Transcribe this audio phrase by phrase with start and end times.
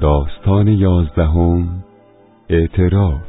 [0.00, 1.84] داستان یازدهم
[2.48, 3.22] اعتراف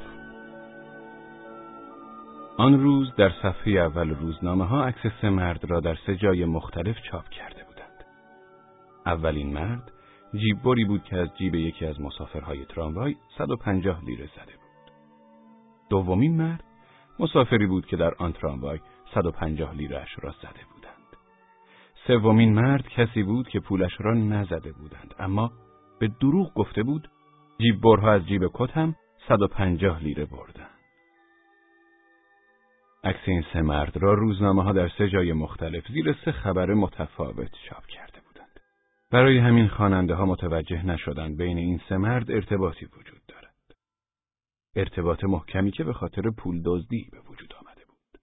[2.58, 6.96] آن روز در صفحه اول روزنامه ها عکس سه مرد را در سه جای مختلف
[7.12, 8.06] چاپ کرده بودند.
[9.06, 9.92] اولین مرد
[10.34, 14.94] جیببری بود که از جیب یکی از مسافرهای تراموای 150 لیره زده بود.
[15.90, 16.64] دومین مرد
[17.20, 18.80] مسافری بود که در آن تراموای
[19.14, 21.18] 150 لیرهش را زده بودند.
[22.08, 25.52] سومین مرد کسی بود که پولش را نزده بودند اما
[26.02, 27.08] به دروغ گفته بود
[27.58, 28.96] جیب برها از جیب کتم
[29.28, 30.70] 150 لیره بردن.
[33.04, 37.52] عکس این سه مرد را روزنامه ها در سه جای مختلف زیر سه خبر متفاوت
[37.70, 38.60] چاپ کرده بودند.
[39.12, 43.56] برای همین خواننده ها متوجه نشدند بین این سه مرد ارتباطی وجود دارد.
[44.76, 48.22] ارتباط محکمی که به خاطر پول دزدی به وجود آمده بود.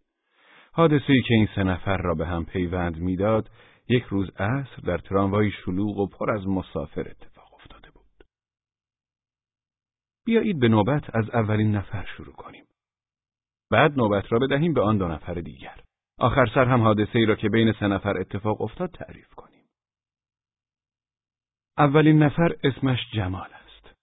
[0.73, 3.51] حادثه ای که این سه نفر را به هم پیوند می‌داد
[3.89, 7.38] یک روز عصر در تراموای شلوغ و پر از مسافر اتفاق.
[10.29, 12.65] بیایید به نوبت از اولین نفر شروع کنیم.
[13.71, 15.81] بعد نوبت را بدهیم به آن دو نفر دیگر.
[16.19, 19.65] آخر سر هم حادثه ای را که بین سه نفر اتفاق افتاد تعریف کنیم.
[21.79, 23.97] اولین نفر اسمش جمال است.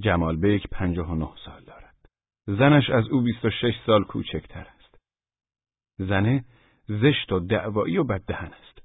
[0.00, 1.96] جمال بیک پنجاه و نه سال دارد.
[2.46, 4.98] زنش از او بیست و شش سال کوچکتر است.
[5.98, 6.44] زنه
[6.88, 8.82] زشت و دعوایی و بددهن است.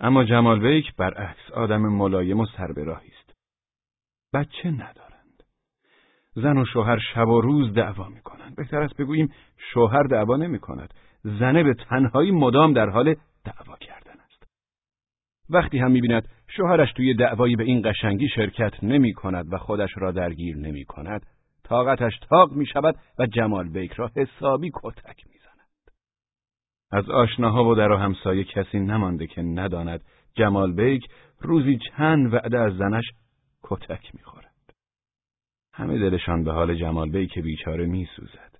[0.00, 3.34] اما جمال بیک برعکس آدم ملایم و سربراهی است.
[4.34, 5.05] بچه ندارند.
[6.36, 8.56] زن و شوهر شب و روز دعوا می کنند.
[8.56, 9.32] بهتر است بگوییم
[9.72, 10.94] شوهر دعوا نمی کند.
[11.24, 13.14] زنه به تنهایی مدام در حال
[13.44, 14.46] دعوا کردن است.
[15.50, 19.90] وقتی هم می بیند شوهرش توی دعوایی به این قشنگی شرکت نمی کند و خودش
[19.96, 21.26] را درگیر نمی کند،
[21.64, 25.36] طاقتش تاق می شود و جمال بیک را حسابی کتک می
[26.92, 30.00] از آشناها و در همسایه کسی نمانده که نداند
[30.34, 31.02] جمال بیک
[31.40, 33.04] روزی چند وعده از زنش
[33.62, 34.45] کتک می‌خورد.
[35.76, 38.58] همه دلشان به حال جمال بیک بیچاره میسوزد.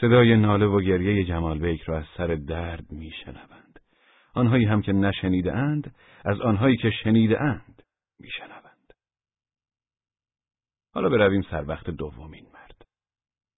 [0.00, 3.80] صدای ناله و گریه جمال بیک را از سر درد میشنوند.
[4.34, 7.82] آنهایی هم که نشنیده اند از آنهایی که شنیده اند
[8.20, 8.92] میشنوند.
[10.94, 12.86] حالا برویم سر وقت دومین مرد.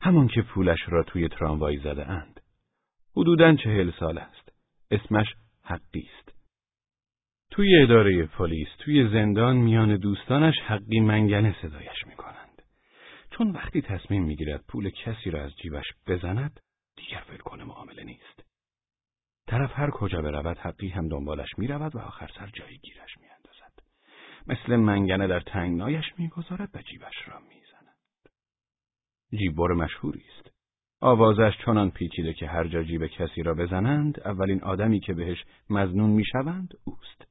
[0.00, 2.40] همان که پولش را توی تراموای زده اند.
[3.16, 4.52] حدوداً چهل سال است.
[4.90, 5.26] اسمش
[5.62, 6.34] حقی است.
[7.50, 12.43] توی اداره پلیس، توی زندان میان دوستانش حقی منگنه صدایش می‌کنند.
[13.38, 16.60] چون وقتی تصمیم می‌گیرد پول کسی را از جیبش بزند،
[16.96, 18.44] دیگر ولکن معامله نیست.
[19.46, 23.72] طرف هر کجا برود حقی هم دنبالش می‌رود و آخر سر جایی گیرش میاندازد.
[24.46, 27.98] مثل منگنه در تنگنایش می‌گذارد و جیبش را می‌زند.
[29.38, 30.50] جیببر مشهوری است.
[31.00, 36.10] آوازش چنان پیچیده که هر جا جیب کسی را بزنند اولین آدمی که بهش مزنون
[36.10, 37.24] می‌شوند اوست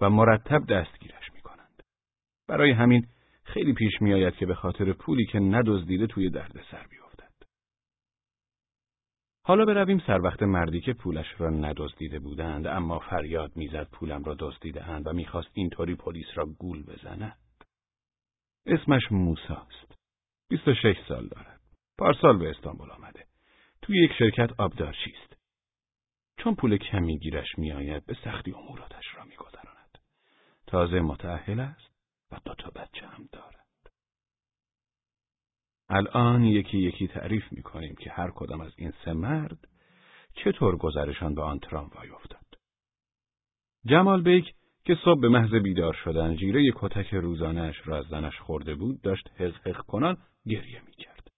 [0.00, 1.82] و مرتب دستگیرش می‌کنند.
[2.48, 3.06] برای همین
[3.48, 7.32] خیلی پیش میآید که به خاطر پولی که ندزدیده توی درد سر بیفتد.
[9.44, 14.36] حالا برویم سر وقت مردی که پولش را ندزدیده بودند اما فریاد می‌زد پولم را
[14.38, 17.36] دزدیدهاند و می‌خواست اینطوری پلیس را گول بزند.
[18.66, 19.98] اسمش موساست.
[20.50, 21.60] 26 سال دارد.
[21.98, 23.24] پارسال به استانبول آمده.
[23.82, 25.36] توی یک شرکت آبدارچی است.
[26.38, 29.98] چون پول کمی گیرش میآید به سختی اموراتش را میگذراند.
[30.66, 31.97] تازه متأهل است
[32.30, 33.92] و دو تا بچه هم دارد.
[35.88, 39.68] الان یکی یکی تعریف می کنیم که هر کدام از این سه مرد
[40.34, 42.46] چطور گذرشان به آن تراموای افتاد.
[43.86, 44.54] جمال بیک
[44.84, 49.30] که صبح به محض بیدار شدن جیره کتک روزانهش را از زنش خورده بود داشت
[49.40, 50.16] حق کنان
[50.46, 51.30] گریه می کرد.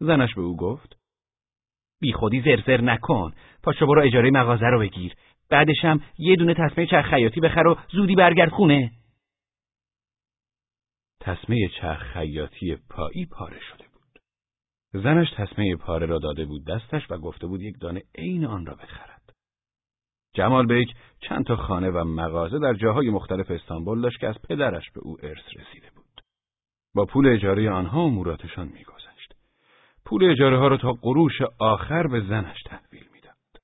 [0.00, 0.96] زنش به او گفت
[2.00, 3.32] بی خودی زرزر نکن
[3.62, 5.14] پاشو برو اجاره مغازه رو بگیر
[5.50, 8.90] بعدشم یه دونه تسمه چرخ خیاطی بخر و زودی برگرد خونه
[11.20, 14.22] تسمه چرخ خیاطی پایی پاره شده بود
[15.02, 18.74] زنش تسمه پاره را داده بود دستش و گفته بود یک دانه عین آن را
[18.74, 19.32] بخرد
[20.34, 20.88] جمال بیک
[21.20, 25.16] چند تا خانه و مغازه در جاهای مختلف استانبول داشت که از پدرش به او
[25.22, 26.20] ارث رسیده بود
[26.94, 29.34] با پول اجاره آنها اموراتشان میگذشت
[30.04, 33.62] پول اجاره ها را تا قروش آخر به زنش تحویل می‌داد.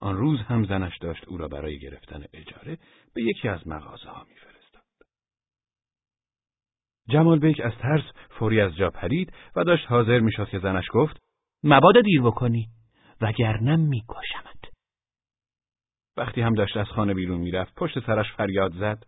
[0.00, 2.78] آن روز هم زنش داشت او را برای گرفتن اجاره
[3.14, 4.51] به یکی از مغازه ها میفرستاد.
[7.08, 11.16] جمال بیک از ترس فوری از جا پرید و داشت حاضر می‌شد که زنش گفت
[11.64, 12.68] مبادا دیر بکنی
[13.20, 14.72] وگرنه میکشمت.
[16.16, 19.04] وقتی هم داشت از خانه بیرون می‌رفت پشت سرش فریاد زد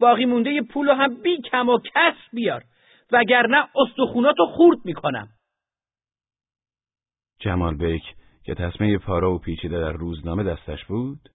[0.00, 2.64] باقی مونده پول هم بی کم و کس بیار
[3.12, 5.28] وگرنه استخوناتو خورد می‌کنم.
[7.40, 8.02] جمال بیک
[8.44, 11.28] که تصمه پارا و پیچیده در روزنامه دستش بود،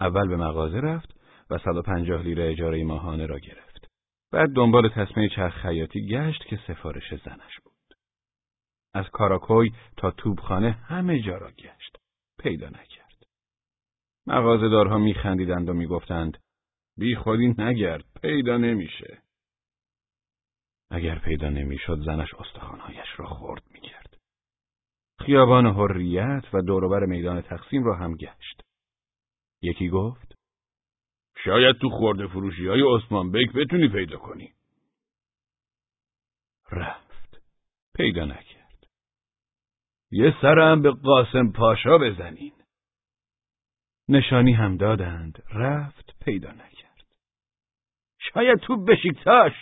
[0.00, 1.14] اول به مغازه رفت
[1.50, 3.67] و 150 لیره اجاره ماهانه را گرفت.
[4.32, 7.74] بعد دنبال تصمه چرخ خیاطی گشت که سفارش زنش بود.
[8.94, 11.96] از کاراکوی تا توبخانه همه جا را گشت.
[12.38, 13.26] پیدا نکرد.
[14.26, 16.38] مغازه‌دارها میخندیدند و می‌گفتند
[16.98, 19.22] بی خودی نگرد پیدا نمیشه.
[20.90, 24.16] اگر پیدا نمی‌شد زنش استخوانهایش را خورد می‌کرد.
[25.18, 28.62] خیابان حریت و دوروبر میدان تقسیم را هم گشت.
[29.62, 30.27] یکی گفت
[31.48, 34.52] شاید تو خورده فروشی های عثمان بیک بتونی پیدا کنی.
[36.72, 37.42] رفت.
[37.94, 38.86] پیدا نکرد.
[40.10, 42.52] یه سرم به قاسم پاشا بزنین.
[44.08, 45.42] نشانی هم دادند.
[45.50, 46.24] رفت.
[46.24, 47.06] پیدا نکرد.
[48.18, 49.52] شاید تو بشیکتاش.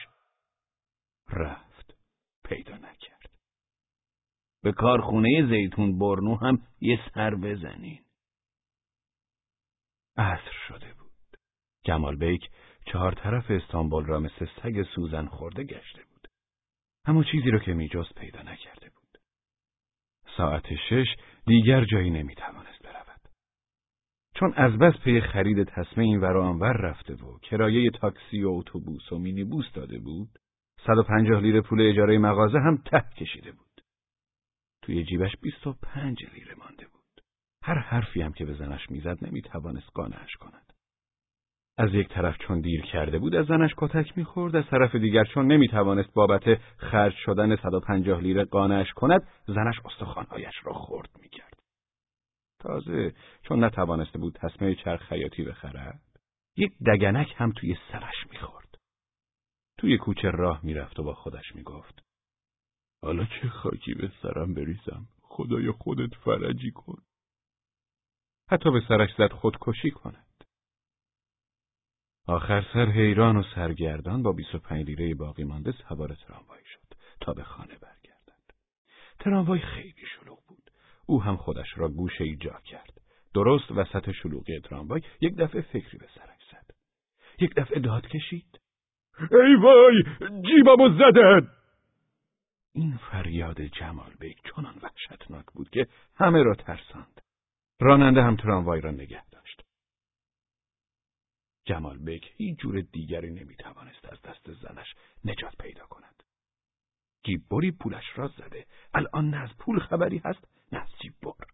[1.28, 1.94] رفت.
[2.44, 3.30] پیدا نکرد.
[4.62, 8.04] به کارخونه زیتون برنو هم یه سر بزنین.
[10.16, 10.95] عصر شده
[11.86, 12.50] جمال بیک
[12.86, 16.28] چهار طرف استانبول را مثل سگ سوزن خورده گشته بود.
[17.04, 19.18] اما چیزی را که میجست پیدا نکرده بود.
[20.36, 21.06] ساعت شش
[21.46, 23.20] دیگر جایی نمی‌توانست برود.
[24.34, 29.18] چون از بس پی خرید تسمه این ور رفته و کرایه تاکسی و اتوبوس و
[29.18, 30.38] مینیبوس داده بود،
[30.86, 33.82] 150 لیره پول اجاره مغازه هم ته کشیده بود.
[34.82, 37.22] توی جیبش 25 لیره مانده بود.
[37.62, 40.72] هر حرفی هم که به زنش می‌زد نمی‌توانست قانعش کند.
[41.78, 45.46] از یک طرف چون دیر کرده بود از زنش کتک می‌خورد از طرف دیگر چون
[45.46, 51.60] نمی‌توانست بابت خرج شدن 150 لیره قانعش کند زنش استخوانهایش را خورد می‌کرد.
[52.60, 56.00] تازه چون نتوانسته بود تسمه چرخ خیاطی بخرد
[56.56, 58.78] یک دگنک هم توی سرش می‌خورد.
[59.78, 62.02] توی کوچه راه می‌رفت و با خودش می‌گفت
[63.02, 67.02] حالا چه خاکی به سرم بریزم؟ خدای خودت فرجی کن.
[68.50, 70.25] حتی به سرش زد خودکشی کند
[72.28, 77.42] آخر سر حیران و سرگردان با 25 لیره باقی مانده سوار تراموای شد تا به
[77.42, 78.54] خانه برگردد.
[79.20, 80.70] تراموای خیلی شلوغ بود.
[81.06, 83.00] او هم خودش را گوشه ای جا کرد.
[83.34, 86.74] درست وسط شلوغی تراموای یک دفعه فکری به سرش زد.
[87.38, 88.60] یک دفعه داد کشید.
[89.30, 90.02] ای وای
[90.42, 91.48] جیبمو زدن!
[92.74, 95.86] این فریاد جمال بیک چنان وحشتناک بود که
[96.16, 97.20] همه را ترساند.
[97.80, 99.22] راننده هم تراموای را نگه
[101.66, 106.22] جمال بیک هیچ جور دیگری نمی‌توانست از دست زنش نجات پیدا کند.
[107.24, 108.66] جیببری پولش را زده.
[108.94, 111.46] الان نه از پول خبری هست نه از جیببر.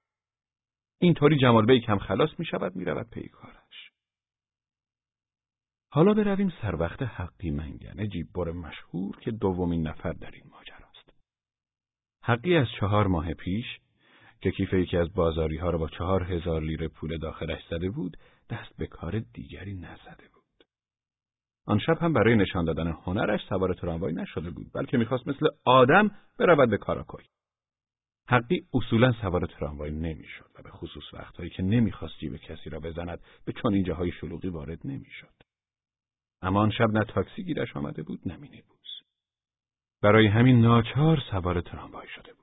[0.99, 3.91] اینطوری جمال بیک هم خلاص می شود می رود پی کارش.
[5.91, 11.15] حالا برویم سر وقت حقی منگنه جیببر مشهور که دومین نفر در این ماجراست.
[12.23, 13.67] حقی از چهار ماه پیش
[14.41, 18.17] که کیف یکی از بازاری ها را با چهار هزار لیره پول داخلش زده بود
[18.51, 20.43] دست به کار دیگری نزده بود.
[21.67, 26.11] آن شب هم برای نشان دادن هنرش سوار تراموای نشده بود بلکه می‌خواست مثل آدم
[26.39, 27.25] برود به کاراکوی.
[28.29, 33.21] حقی اصولا سوار تراموای نمی‌شد و به خصوص وقتهایی که نمی‌خواست جیب کسی را بزند
[33.45, 35.35] به چون این جاهای شلوغی وارد نمی‌شد.
[36.43, 38.79] اما آن شب نه تاکسی گیرش آمده بود نه مینیبوس.
[40.03, 42.43] برای همین ناچار سوار تراموای شده بود.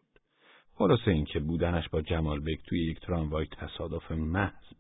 [0.74, 4.79] خلاصه اینکه بودنش با جمال بیک توی یک تراموای تصادف محض.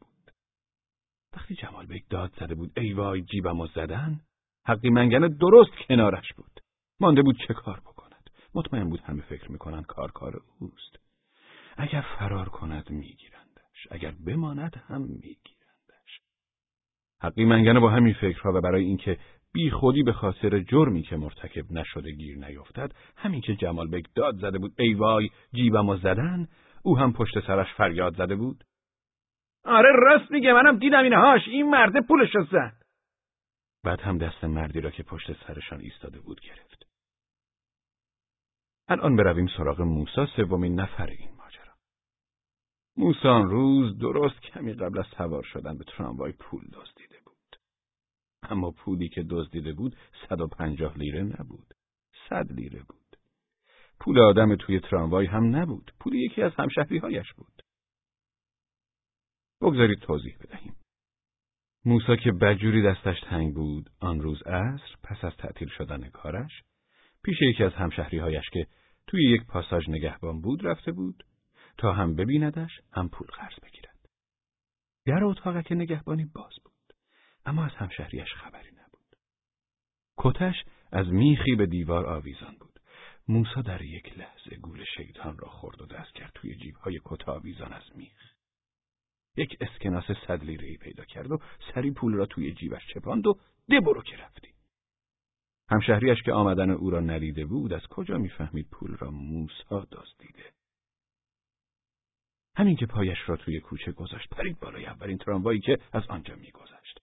[1.35, 4.19] وقتی جمال بیک داد زده بود ای وای جیبمو زدن؟
[4.65, 6.59] حقی منگنه درست کنارش بود.
[6.99, 10.95] مانده بود چه کار بکند؟ مطمئن بود همه فکر می‌کنند کار کار اوست.
[11.77, 16.21] اگر فرار کند میگیرندش اگر بماند هم میگیرندش.
[17.21, 19.17] حقی منگنه با همین فکرها و برای اینکه
[19.53, 24.35] بی خودی به خاطر جرمی که مرتکب نشده گیر نیفتد همین که جمال بیک داد
[24.35, 26.47] زده بود ای وای جیبمو زدن؟
[26.83, 28.63] او هم پشت سرش فریاد زده بود؟
[29.63, 32.81] آره راست میگه منم دیدم اینهاش این مرده پولش رو زد.
[33.83, 36.85] بعد هم دست مردی را که پشت سرشان ایستاده بود گرفت.
[38.87, 41.73] الان برویم سراغ موسا سومین نفر این ماجرا.
[42.97, 47.55] موسا روز درست کمی قبل از سوار شدن به تراموای پول دزدیده بود.
[48.43, 49.95] اما پولی که دزدیده بود
[50.29, 51.73] صد و پنجاه لیره نبود.
[52.29, 53.17] صد لیره بود.
[53.99, 55.91] پول آدم توی تراموای هم نبود.
[55.99, 57.58] پول یکی از همشهریهایش بود.
[59.61, 60.75] بگذارید توضیح بدهیم.
[61.85, 66.63] موسا که بجوری دستش تنگ بود آن روز عصر پس از تعطیل شدن کارش
[67.23, 68.67] پیش یکی از همشهریهایش که
[69.07, 71.23] توی یک پاساژ نگهبان بود رفته بود
[71.77, 73.99] تا هم ببیندش هم پول قرض بگیرد.
[75.05, 76.73] در اتاق که نگهبانی باز بود
[77.45, 79.15] اما از همشهریش خبری نبود.
[80.17, 80.55] کتش
[80.91, 82.79] از میخی به دیوار آویزان بود.
[83.27, 87.73] موسا در یک لحظه گول شیطان را خورد و دست کرد توی جیبهای کت آویزان
[87.73, 88.38] از میخ.
[89.39, 91.39] یک اسکناس صد لیره پیدا کرد و
[91.73, 94.47] سری پول را توی جیبش چپاند و ده برو که رفتی.
[95.71, 100.43] همشهریش که آمدن او را ندیده بود از کجا می‌فهمید پول را موسا دزدیده
[102.55, 104.29] همین که پایش را توی کوچه گذاشت.
[104.29, 106.99] پرید بالای اولین تراموایی که از آنجا میگذشت.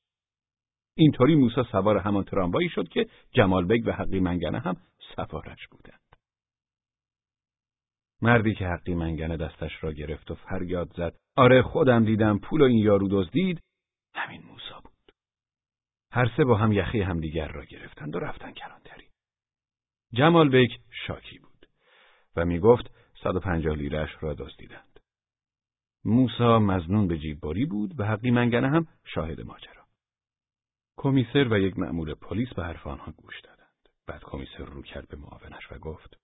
[0.96, 4.76] اینطوری موسا سوار همان تراموایی شد که جمال بگ و حقی منگنه هم
[5.16, 6.05] سوارش بودند.
[8.22, 12.64] مردی که حقی منگنه دستش را گرفت و فریاد زد آره خودم دیدم پول و
[12.64, 13.60] این یارو دزدید
[14.14, 15.12] همین موسا بود
[16.12, 19.08] هر سه با هم یخی همدیگر را گرفتند و رفتن کلانتری.
[20.12, 20.70] جمال بیک
[21.06, 21.66] شاکی بود
[22.36, 22.90] و می گفت
[23.22, 25.00] 150 لیرش را دزدیدند.
[26.04, 29.86] موسا مزنون به جیببری بود و حقی منگنه هم شاهد ماجرا.
[30.96, 33.88] کمیسر و یک مأمور پلیس به حرف آنها گوش دادند.
[34.06, 36.20] بعد کمیسر رو کرد به معاونش و گفت: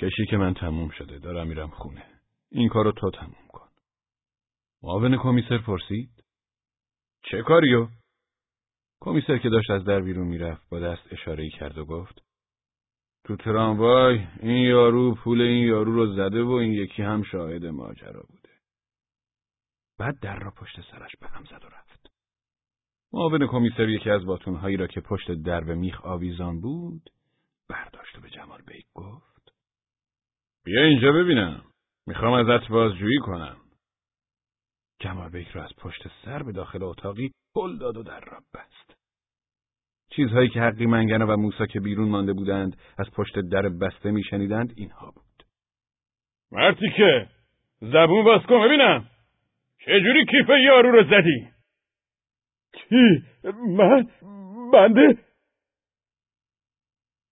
[0.00, 2.06] کشی که من تموم شده دارم میرم خونه.
[2.50, 3.68] این کارو تو تموم کن.
[4.82, 6.24] معاون کمیسر پرسید:
[7.22, 7.88] چه کاریو؟
[9.00, 12.22] کمیسر که داشت از در بیرون می‌رفت با دست اشاره کرد و گفت
[13.24, 18.24] تو تراموای این یارو پول این یارو رو زده و این یکی هم شاهد ماجرا
[18.28, 18.48] بوده.
[19.98, 22.10] بعد در را پشت سرش به هم زد و رفت.
[23.12, 27.10] معاون کمیسر یکی از باتونهایی را که پشت درب میخ آویزان بود
[27.68, 29.27] برداشت و به جمال بیک گفت
[30.68, 31.62] بیا اینجا ببینم.
[32.06, 33.56] می‌خوام ازت بازجویی کنم.
[35.00, 38.98] جمال بیک را از پشت سر به داخل اتاقی پل داد و در را بست.
[40.10, 44.72] چیزهایی که حقی منگنه و موسا که بیرون مانده بودند از پشت در بسته میشنیدند
[44.76, 45.44] اینها بود.
[46.52, 47.26] مرتی که
[47.80, 49.06] زبون باز کن ببینم.
[49.78, 51.48] چجوری کیف یارو رو زدی؟
[52.72, 53.24] کی؟
[53.68, 54.08] من؟
[54.72, 55.18] بنده؟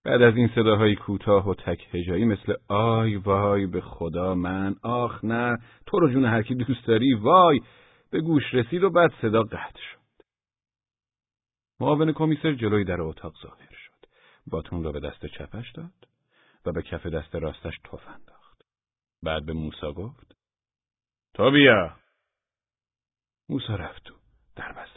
[0.07, 5.25] بعد از این صداهای کوتاه و تک هجایی مثل آی وای به خدا من آخ
[5.25, 7.61] نه تو رو جون هر کی دوست داری وای
[8.11, 10.23] به گوش رسید و بعد صدا قطع شد
[11.79, 14.07] معاون کمیسر جلوی در اتاق ظاهر شد.
[14.47, 16.07] باتون را به دست چپش داد
[16.65, 18.61] و به کف دست راستش تف انداخت.
[19.23, 20.35] بعد به موسا گفت:
[21.33, 21.95] تا بیا.
[23.49, 24.13] موسا رفت تو.
[24.55, 24.96] در بسته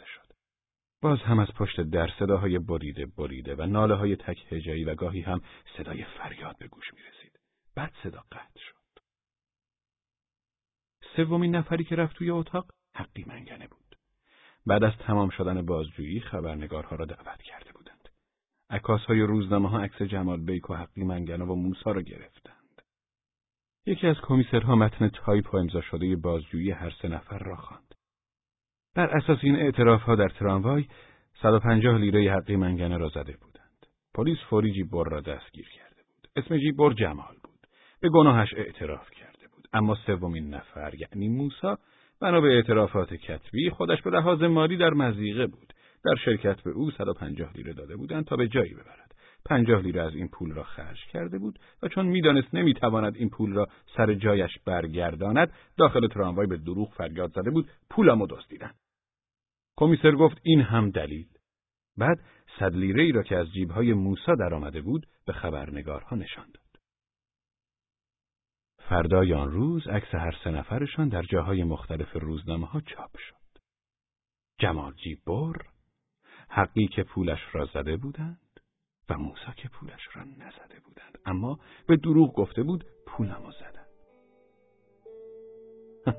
[1.01, 5.21] باز هم از پشت در صداهای بریده بریده و ناله های تک هجایی و گاهی
[5.21, 5.41] هم
[5.77, 7.39] صدای فریاد به گوش می رسید.
[7.75, 9.01] بعد صدا قطع شد.
[11.15, 13.95] سومین نفری که رفت توی اتاق حقی منگنه بود.
[14.65, 18.09] بعد از تمام شدن بازجویی خبرنگارها را دعوت کرده بودند.
[18.69, 22.81] عکاس های روزنامه ها عکس جمال بیک و حقی منگنه و موسا را گرفتند.
[23.85, 27.90] یکی از کمیسرها متن تایپ و امضا شده بازجویی هر سه نفر را خواند.
[28.95, 30.85] بر اساس این اعتراف ها در تراموای
[31.41, 33.85] 150 لیره حقی منگنه را زده بودند.
[34.13, 36.27] پلیس فوری جیبور را دستگیر کرده بود.
[36.35, 37.67] اسم جیبور جمال بود.
[38.01, 39.67] به گناهش اعتراف کرده بود.
[39.73, 41.77] اما سومین نفر یعنی موسا
[42.21, 45.73] بنا به اعترافات کتبی خودش به لحاظ مالی در مزیقه بود.
[46.05, 49.15] در شرکت به او 150 لیره داده بودند تا به جایی ببرد.
[49.45, 53.53] 50 لیره از این پول را خرج کرده بود و چون می‌دانست نمی‌تواند این پول
[53.53, 53.67] را
[53.97, 58.71] سر جایش برگرداند داخل تراموای به دروغ فریاد زده بود پولمو دزدیدن
[59.77, 61.27] کمیسر گفت این هم دلیل.
[61.97, 62.19] بعد
[62.59, 66.81] صد لیره ای را که از جیبهای موسا درآمده بود به خبرنگارها نشان داد.
[68.77, 73.61] فردای آن روز عکس هر سه نفرشان در جاهای مختلف روزنامه ها چاپ شد.
[74.59, 74.93] جمال
[75.27, 75.65] بر،
[76.49, 78.50] حقی که پولش را زده بودند
[79.09, 83.85] و موسا که پولش را نزده بودند اما به دروغ گفته بود پولمو زدن.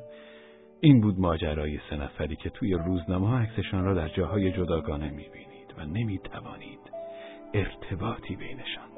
[0.80, 5.74] این بود ماجرای سه نفری که توی روزنامه ها عکسشان را در جاهای جداگانه می‌بینید
[5.78, 6.80] و نمی‌توانید
[7.54, 8.91] ارتباطی بینشان